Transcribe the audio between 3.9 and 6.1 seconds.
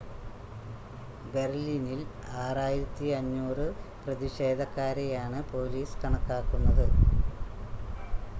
പ്രതിഷേധക്കാരെയാണ് police